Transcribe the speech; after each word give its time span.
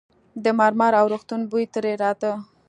د 0.43 0.45
مرمر 0.59 0.91
او 0.99 1.05
روغتون 1.13 1.41
بوی 1.49 1.65
ترې 1.73 1.93
راته. 2.03 2.31